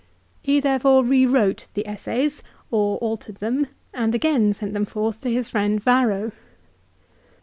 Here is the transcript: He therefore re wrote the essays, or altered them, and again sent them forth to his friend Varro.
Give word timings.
He 0.41 0.59
therefore 0.59 1.03
re 1.05 1.27
wrote 1.27 1.67
the 1.75 1.87
essays, 1.87 2.41
or 2.71 2.97
altered 2.97 3.35
them, 3.35 3.67
and 3.93 4.15
again 4.15 4.51
sent 4.51 4.73
them 4.73 4.85
forth 4.87 5.21
to 5.21 5.29
his 5.29 5.49
friend 5.49 5.79
Varro. 5.79 6.31